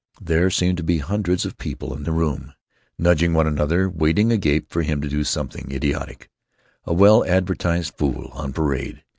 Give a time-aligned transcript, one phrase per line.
[0.19, 2.53] There seemed to be hundreds of people in the room,
[2.97, 6.31] nudging one another, waiting agape for him to do something idiotic;
[6.85, 9.03] a well advertised fool on parade.